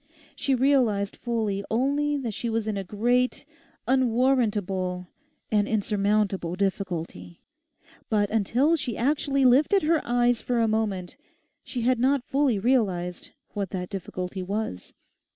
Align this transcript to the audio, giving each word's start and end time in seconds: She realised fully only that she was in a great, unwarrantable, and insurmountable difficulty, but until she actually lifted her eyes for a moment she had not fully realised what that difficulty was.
She 0.35 0.55
realised 0.55 1.15
fully 1.15 1.63
only 1.69 2.17
that 2.17 2.33
she 2.33 2.49
was 2.49 2.65
in 2.65 2.75
a 2.75 2.83
great, 2.83 3.45
unwarrantable, 3.87 5.07
and 5.51 5.67
insurmountable 5.67 6.55
difficulty, 6.55 7.43
but 8.09 8.31
until 8.31 8.75
she 8.75 8.97
actually 8.97 9.45
lifted 9.45 9.83
her 9.83 10.01
eyes 10.03 10.41
for 10.41 10.59
a 10.59 10.67
moment 10.67 11.17
she 11.63 11.81
had 11.81 11.99
not 11.99 12.23
fully 12.23 12.57
realised 12.57 13.29
what 13.53 13.69
that 13.69 13.91
difficulty 13.91 14.41
was. 14.41 14.95